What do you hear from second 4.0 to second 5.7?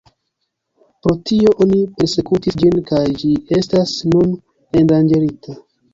nun endanĝerita.